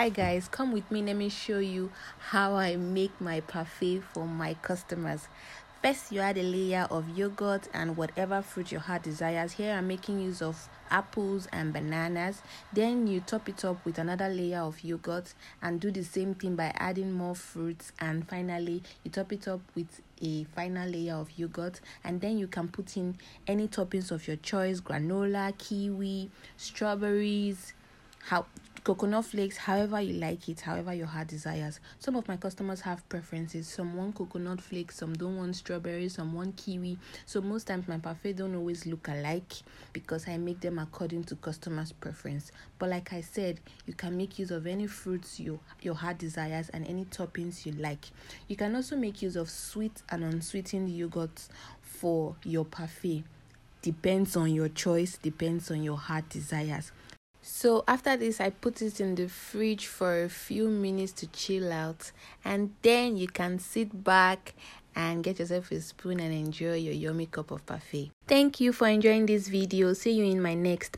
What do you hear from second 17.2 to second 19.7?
fruits. And finally, you top it up